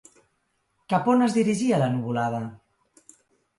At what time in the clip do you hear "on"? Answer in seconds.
1.13-1.27